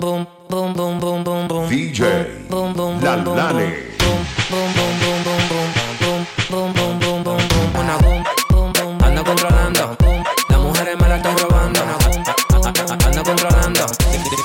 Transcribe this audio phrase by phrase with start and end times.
[0.00, 1.68] boom, boom, boom, boom, boom, boom.
[1.68, 7.22] DJ boom, boom, boom, boom, boom, boom, boom, boom, boom, boom, boom, boom, boom, boom,
[7.22, 7.76] boom, boom.
[7.78, 9.96] Una boom, boom, boom, ando controlando.
[10.00, 10.24] boom.
[10.48, 11.82] Las mujeres me la están robando.
[11.82, 13.86] Una boom, boom, boom, ando controlando.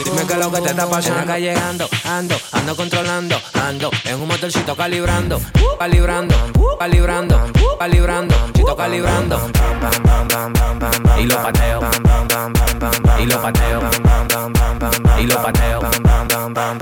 [0.04, 1.22] Dime que lo que te está pasando.
[1.22, 5.40] Acá llegando, ando, ando controlando, ando en un motorcito calibrando,
[5.80, 6.36] calibrando,
[6.78, 7.40] calibrando,
[7.80, 9.40] calibrando, chito calibrando.
[11.18, 11.80] Y lo pateo,
[13.20, 13.82] y lo pateo,
[15.36, 15.80] y lo pateo.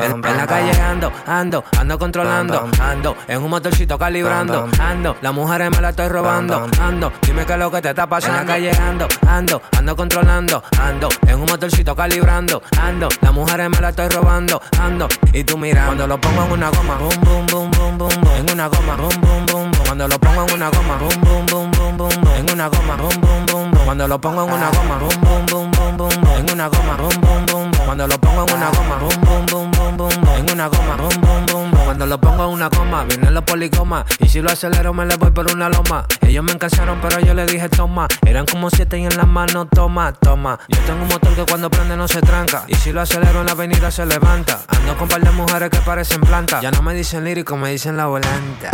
[0.03, 5.33] En, en la calle ando, ando, ando controlando, ando en un motorcito calibrando, ando, las
[5.33, 8.39] mujeres me la estoy robando, ando, dime qué es lo que te está pasando.
[8.39, 13.69] En la calle ando, ando, ando controlando, ando en un motorcito calibrando, ando, las mujeres
[13.69, 17.21] me la estoy robando, ando, y tú mira, cuando lo pongo en una goma, boom,
[17.21, 20.45] boom, boom, boom, boom, boom, en una goma, boom, boom, boom, boom, cuando lo pongo
[20.47, 23.71] en una goma, boom, boom, boom, boom, boom, boom, en una goma, boom, boom, boom,
[23.71, 26.67] boom, cuando lo pongo en una goma, boom, boom, boom, boom, boom, boom, en una
[26.67, 29.97] goma, boom, boom, boom, boom, cuando lo pongo en una goma, boom, boom, boom, boom,
[29.97, 33.43] boom, en una goma, boom, boom, boom, cuando lo pongo en una goma, vienen los
[33.43, 37.19] policomas, y si lo acelero me le voy por una loma, ellos me encansaron pero
[37.19, 41.03] yo le dije toma, eran como siete y en las manos toma, toma, yo tengo
[41.03, 43.91] un motor que cuando prende no se tranca, y si lo acelero en la avenida
[43.91, 47.57] se levanta, ando con par de mujeres que parecen plantas, ya no me dicen lírico,
[47.57, 48.71] me dicen la volanta.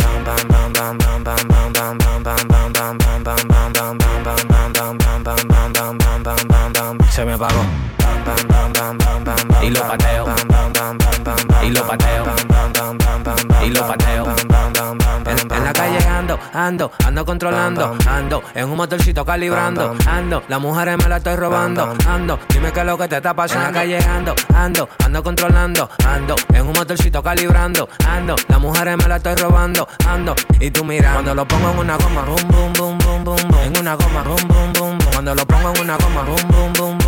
[7.10, 7.99] Se me apagó.
[9.62, 10.26] Y lo pateo.
[11.62, 12.24] Y lo pateo.
[13.62, 14.34] Y lo pateo.
[15.26, 20.96] En, la calle ando, ando, ando controlando, ando en un motorcito calibrando, ando, las mujeres
[20.98, 23.66] me la estoy robando, ando, dime qué es lo que te está pasando.
[23.68, 28.96] En la calle ando, ando, ando controlando, ando en un motorcito calibrando, ando, las mujeres
[28.96, 32.48] me la estoy robando, ando, y tú mira, cuando lo pongo en una goma, boom,
[32.48, 35.96] boom, boom, boom, boom, en una goma, boom, boom, boom, cuando lo pongo en una
[35.96, 36.98] goma, boom, boom, boom,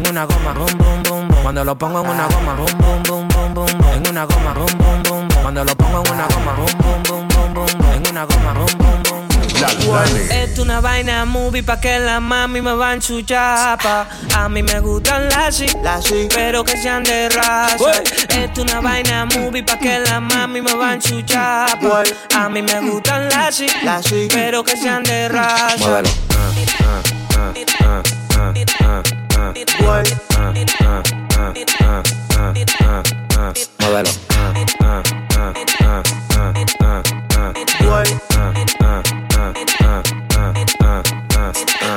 [0.00, 3.02] en una goma, boom, boom, boom, boom, cuando lo pongo en una goma, boom, boom,
[3.02, 6.26] boom, boom, boom, en una goma, boom, boom, boom, boom, cuando lo pongo en una
[6.26, 9.20] goma, boom, boom, boom, boom, en una goma, boom, boom, boom.
[10.30, 14.08] Es una vaina movie pa' que la mami me van su chapa.
[14.34, 15.62] A mí me gustan las
[16.34, 18.02] pero que sean de raza.
[18.30, 22.04] Es una vaina movie pa' que la mami me van su chapa.
[22.34, 23.62] A mí me gustan las
[24.32, 26.02] pero que sean de raza.
[33.78, 34.10] Muévelo.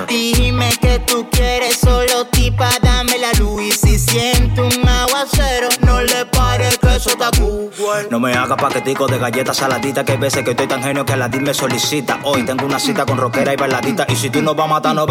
[0.07, 3.61] Dime que tú quieres solo tipa, dame la luz.
[3.61, 7.63] Y si siento un aguacero, no le pare que eso está cool.
[8.09, 11.15] No me hagas paquetico de galletas saladitas Que hay veces que estoy tan genio que
[11.17, 14.41] la DIT me solicita Hoy tengo una cita con rockera y bailadita Y si tú
[14.41, 15.09] nos vas a matar, al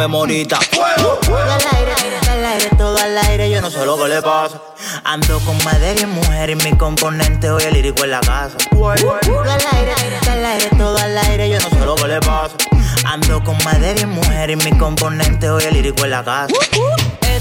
[1.77, 2.22] aire, todo
[3.03, 3.51] al aire.
[3.51, 4.61] Yo no sé lo que le pasa.
[5.05, 8.57] Ando con madera y mujer y mi componente hoy el lírico en la casa.
[8.71, 8.91] Todo
[9.43, 9.93] al aire,
[10.31, 11.51] al aire, todo al aire.
[11.51, 12.57] Yo no sé lo que le pasa.
[13.05, 16.55] Ando con madera y mujer y mi componente hoy el lírico en la casa.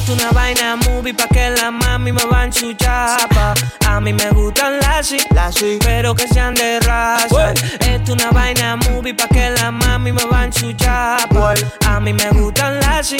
[0.02, 3.54] Es una vaina movie pa' que la mami me van su chapa.
[3.88, 7.54] A mí me gustan las sí, pero que sean de raza.
[7.82, 11.54] Es una vaina movie pa' que la mami me van su chapa.
[11.86, 13.20] A mí me gustan las sí,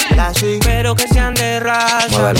[0.64, 2.34] pero que sean de raza.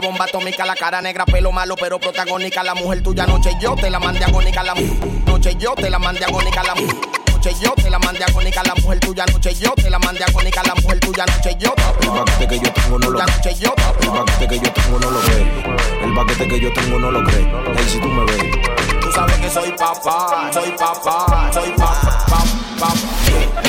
[0.00, 2.62] La bomba atómica, la cara negra, pelo malo, pero protagónica.
[2.62, 4.62] La mujer tuya, noche yo te la mandé agónica.
[4.62, 4.74] La
[5.26, 6.62] noche yo te la mandé agónica.
[6.62, 8.62] La noche yo te la mandé agónica.
[8.62, 10.62] La mujer tuya, noche yo te la mandé agónica.
[10.62, 11.74] La mujer tuya, noche yo.
[12.00, 13.74] El paquete que yo tengo no lo yo.
[14.00, 15.46] El paquete que yo tengo no lo cree
[16.04, 17.42] El paquete que yo tengo no lo cree
[17.76, 18.44] Ey, si tú me ves
[19.00, 22.94] Tú sabes que soy papá, soy papá, soy papá, papá.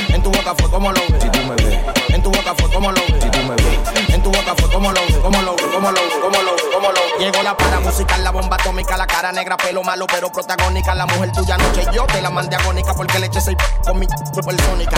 [0.09, 1.31] En tu boca fue como lo Si vi.
[1.31, 2.97] tú me ves En tu boca fue como lo.
[2.97, 5.89] Si tú me ves En tu boca fue como lo vi, como lo vi, como
[5.89, 7.23] lo vi, como lo vi, como lo vi.
[7.23, 10.93] Llegó la para musical, la bomba atómica, la cara negra, pelo malo, pero protagónica.
[10.95, 13.55] La mujer tuya noche yo te la mandé agónica porque le eché seis
[13.85, 14.97] con mi supersónica.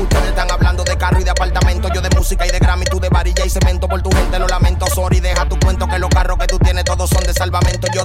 [0.00, 2.98] Ustedes están hablando de carro y de apartamento, yo de música y de Grammy, tú
[2.98, 3.86] de varilla y cemento.
[3.86, 6.84] Por tu gente lo lamento, sorry, deja tu cuento que los carros que tú tienes
[6.84, 7.86] todos son de salvamento.
[7.92, 8.02] Yo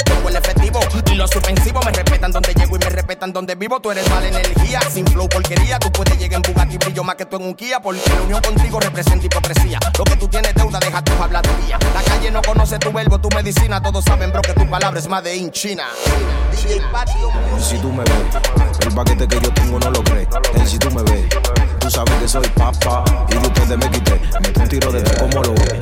[3.38, 3.80] donde vivo.
[3.80, 5.78] Tú eres mala energía, sin flow porquería.
[5.78, 8.42] Tú puedes llegar en Bugatti brillo más que tú en un Kia porque la unión
[8.42, 9.80] contigo representa hipocresía.
[9.98, 11.80] Lo que tú tienes deuda, deja tus habladurías.
[11.94, 13.82] La calle no conoce tu verbo, tu medicina.
[13.82, 15.84] Todos saben, bro, que tu palabra es más de in China.
[16.52, 17.30] DJ Patio.
[17.60, 18.12] Si tú me ves
[18.82, 21.26] El paquete que yo tengo no lo cree Ey, si tú me ves
[21.80, 25.20] Tú sabes que soy papá Y de ustedes me quité Meto un tiro de tres
[25.20, 25.80] como lo ves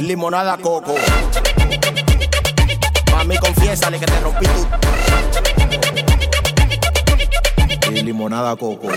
[0.00, 0.94] limonada coco.
[3.28, 4.66] Mami, confiésale que te rompí tu.
[7.92, 8.88] Y limonada coco.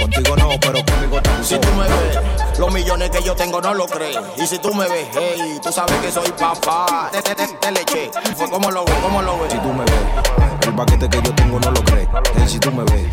[0.00, 1.44] Contigo no, pero conmigo tampoco.
[1.44, 2.18] Si tú me ves,
[2.58, 4.18] los millones que yo tengo no lo crees.
[4.38, 7.10] Y si tú me ves, hey, tú sabes que soy papá.
[7.12, 8.10] Te, te, te, te leche.
[8.34, 9.52] Fue como lo ves, como lo ves.
[9.52, 12.08] Si tú me ves, el paquete que yo tengo no lo crees.
[12.36, 13.10] Hey, si tú me ves,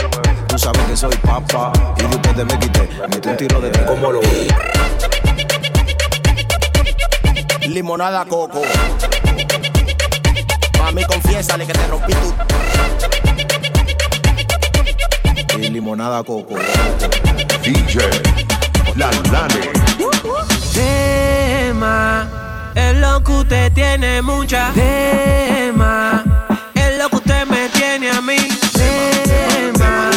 [0.47, 1.73] tú sabes que soy papá.
[1.97, 3.85] Y de ustedes me quité, metí un tiro de tres.
[3.87, 4.47] ¿Cómo lo ves?
[7.67, 8.61] Limonada coco.
[10.79, 12.33] Mami, confiésale que te rompí tu.
[15.59, 16.55] Y limonada coco.
[17.63, 17.99] DJ
[18.95, 19.71] Landane.
[20.73, 22.27] Tema,
[22.75, 24.71] es lo que usted tiene mucha.
[24.73, 26.23] Tema,
[26.75, 28.37] es lo que usted me tiene a mí.
[28.73, 30.11] Tema,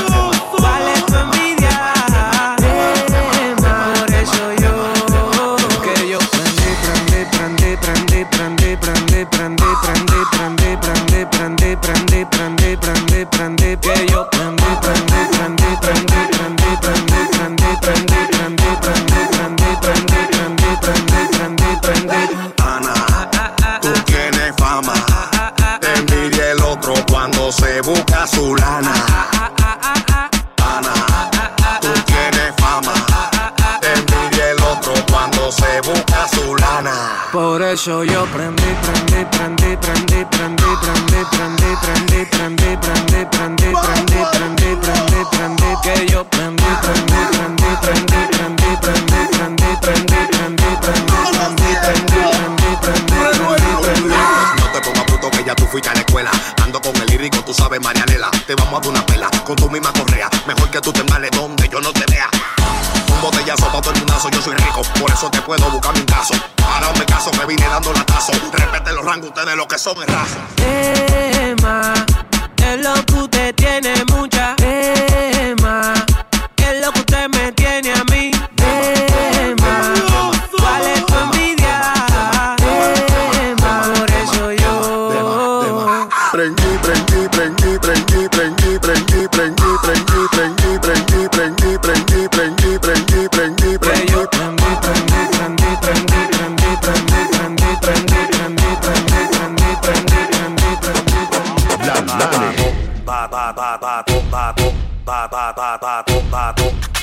[37.68, 44.24] Por eso yo prendí, prendí, prendí, prendí, prendí, prendí, prendí, prendí, prendí, prendí, prendí, prendí,
[44.32, 50.70] prendí, prendí, prendí, que yo prendí, prendí, prendí, prendí, prendí, prendí, prendí, prendí, prendí, prendí,
[50.80, 54.16] prendí, prendí, prendí, prendí, prendí, prendí.
[54.60, 56.30] No te pongas puto que ya tú fuiste a la escuela.
[56.62, 58.30] Ando con el lírico, tú sabes, Marianela.
[58.46, 60.30] Te vamos a dar una pela con tu misma correa.
[60.46, 62.17] Mejor que tú te males donde yo no te vea.
[63.78, 66.34] Un pa' todo el mundazo, yo soy rico, por eso te puedo buscar un caso.
[66.56, 68.32] Para un caso me vine dando latazo.
[68.52, 70.36] Respete los rangos, ustedes lo que son es raso.
[70.56, 71.94] Tema,
[72.56, 72.94] es lo
[73.30, 74.57] que tiene mucha.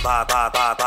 [0.06, 0.85] 哒哒哒哒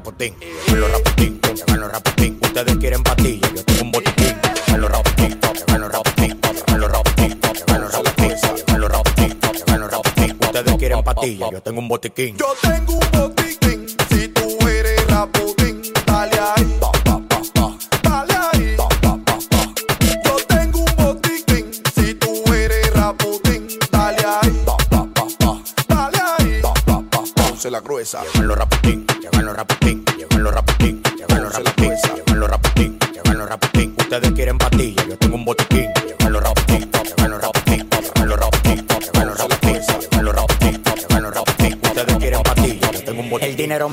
[0.00, 2.38] rapotín, llegan los rapotín, ton, llegan los rapotín.
[2.42, 4.36] Ustedes quieren pastillas, yo tengo un botiquín.
[4.66, 8.28] Llegan los rapotín, llegan los rapotín, llegan los rapotín, llegan los rapotín,
[8.66, 10.38] llegan los rapotín, llegan los rapotín.
[10.40, 12.36] Ustedes quieren pastillas, yo tengo un botiquín.
[12.38, 18.34] Yo tengo un botiquín, si tú eres raputín, dale ahí, Pa, pa, pa, pa, dale
[18.52, 18.76] ahí.
[18.78, 19.74] pa, pa, pa, pa.
[20.24, 26.18] Yo tengo un botiquín, si tú eres raputín, dale ahí, Pa, pa, pa, pa, dale
[26.38, 26.60] ahí.
[26.62, 27.56] pa, pa, pa, pa.
[27.56, 28.22] Se la gruesa.
[28.22, 28.99] Llegan los rapotín,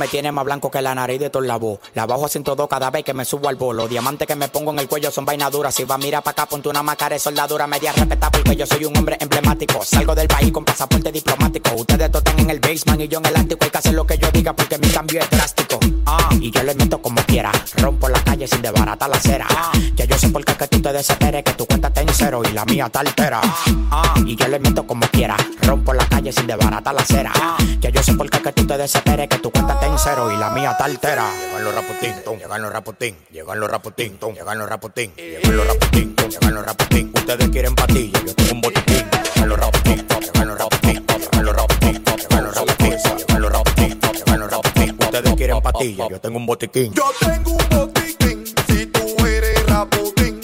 [0.08, 1.80] me tiene más blanco que la nariz de todo la voz.
[1.94, 3.88] La bajo a todo cada vez que me subo al bolo.
[3.88, 5.76] Diamantes que me pongo en el cuello son vainas duras.
[5.76, 8.66] Si va a mirar para acá, ponte una máscara de soldadura media respeta porque yo
[8.66, 9.84] soy un hombre emblemático.
[9.84, 11.72] Salgo del país con pasaporte diplomático.
[11.76, 13.66] Ustedes todos están en el basement y yo en el ático.
[13.66, 15.80] Hay que hacer lo que yo diga porque mi cambio es drástico.
[16.06, 17.52] Ah, y yo le meto como quiera.
[17.76, 19.48] Rompo la calle sin desbaratar la acera.
[19.96, 22.42] Ya yo sé por qué que tú te desesperes, que tu cuenta está en cero
[22.50, 23.42] y la mía está altera.
[23.92, 25.36] Ah, y yo le meto como quiera.
[25.64, 27.34] Rompo la calle sin desbaratar la acera.
[27.82, 30.32] Ya yo sé por qué que tú te desesperes, que tu cuenta está en cero
[30.32, 31.30] y la mía está altera.
[31.40, 35.58] Llegan los raputín, tum, llegan los raputín, llegan los raputín, tum, llegan los raputín, llegan
[35.58, 37.12] los raputín, tum, llegan los raputín.
[37.16, 39.08] Ustedes quieren patilla, yo tengo un botiquín.
[39.36, 44.00] Llegan los raputín, llegan los raputín, llegan los raputín, llegan los raputín, llegan los raputín,
[44.00, 44.98] llegan los raputín.
[45.00, 46.94] Ustedes quieren patilla, yo tengo un botiquín.
[46.94, 50.37] Yo tengo un botiquín, si tú eres raputín,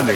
[0.00, 0.14] Money.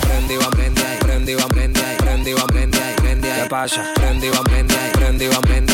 [0.00, 5.69] Prendi, va, prendi, prendi, prendi, prendi, prendi, prendi, prendi, prendi, prendi, prendi, prendi, prendi, prendi,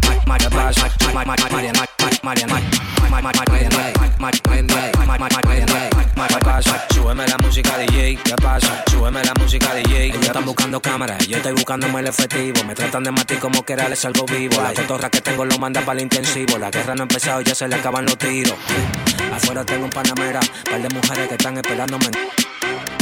[6.90, 8.84] Súbeme la música DJ, ¿qué pasa?
[8.90, 10.04] Súbeme la música DJ.
[10.04, 12.62] Ellos están buscando cámaras, yo estoy buscándome el efectivo.
[12.64, 14.60] Me tratan de matar como que era les salgo vivo.
[14.60, 16.58] La cotorra que tengo lo manda para el intensivo.
[16.58, 18.54] La guerra no ha empezado, ya se le acaban los tiros.
[19.32, 22.06] Afuera tengo un panamera, par de mujeres que están esperándome.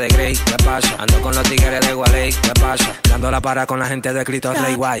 [0.00, 0.96] de Grey, ¿qué pasa?
[0.98, 2.94] Ando con los tigres de Gualey, ¿qué pasa?
[3.08, 5.00] Dando la para con la gente de Cristo Rey Guay.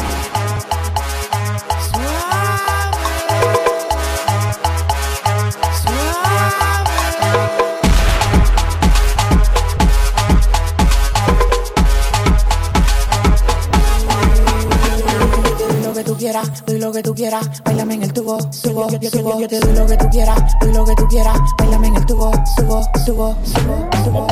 [16.21, 19.73] quieras, doy lo que tú quieras, bailame en el tubo, subo, subo, yo te doy
[19.73, 23.35] lo que tú quieras, doy lo que tú quieras, bailame en el tubo, subo, subo,
[23.43, 24.27] subo, subo,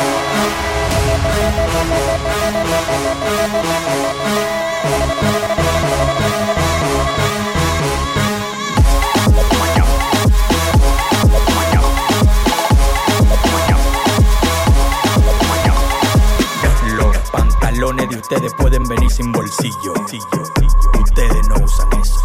[18.08, 19.93] de ustedes pueden venir sin bolsillo.
[21.01, 22.19] Ustedes no usan eso.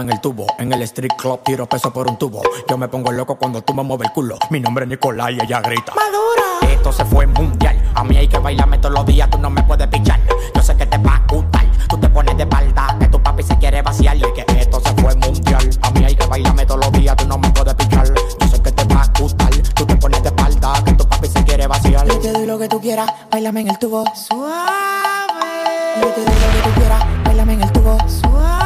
[0.00, 0.46] En el tubo.
[0.58, 2.42] En el street club tiro peso por un tubo.
[2.68, 4.38] Yo me pongo loco cuando tú me mueves el culo.
[4.50, 5.92] Mi nombre es Nicolás y ella grita.
[5.94, 6.72] Madura.
[6.72, 7.80] Esto se fue mundial.
[7.94, 10.18] A mí hay que bailarme todos los días, tú no me puedes pichar.
[10.54, 11.66] Yo sé que te va a gustar.
[11.88, 14.16] Tú te pones de espalda, que tu papi se quiere vaciar.
[14.16, 15.70] Y que esto se fue mundial.
[15.82, 18.06] A mí hay que bailarme todos los días, tú no me puedes pichar.
[18.06, 19.50] Yo sé que te va a gustar.
[19.74, 22.06] Tú te pones de espalda, que tu papi se quiere vaciar.
[22.06, 24.04] Yo te doy lo que tú quieras, bailame en el tubo.
[24.14, 24.62] Suave.
[26.00, 27.98] Yo te doy lo que tú quieras, bailame en el tubo.
[28.08, 28.61] Suave.